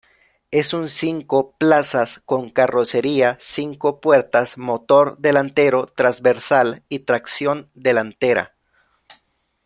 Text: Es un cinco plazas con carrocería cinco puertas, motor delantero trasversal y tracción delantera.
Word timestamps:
Es 0.49 0.73
un 0.73 0.89
cinco 0.89 1.51
plazas 1.59 2.23
con 2.25 2.49
carrocería 2.49 3.37
cinco 3.39 4.01
puertas, 4.01 4.57
motor 4.57 5.19
delantero 5.19 5.85
trasversal 5.85 6.81
y 6.89 7.01
tracción 7.05 7.69
delantera. 7.75 8.55